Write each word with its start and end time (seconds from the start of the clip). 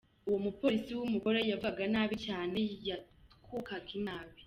Uwo 0.27 0.37
mupolisi 0.45 0.91
w’umugore 0.99 1.39
yavugaga 1.51 1.83
nabi 1.93 2.15
cyane, 2.25 2.59
yatwukaga 2.87 3.89
inabi. 3.99 4.35